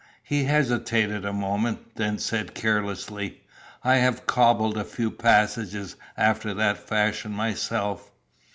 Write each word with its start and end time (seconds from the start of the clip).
He 0.23 0.45
hesitated 0.45 1.25
a 1.25 1.31
moment; 1.31 1.93
then 1.93 2.17
said 2.17 2.55
carelessly: 2.55 3.39
"I 3.83 3.97
have 3.97 4.25
cobbled 4.25 4.75
a 4.75 4.83
few 4.83 5.11
passages 5.11 5.95
after 6.17 6.55
that 6.55 6.79
fashion 6.79 7.33
myself." 7.33 8.09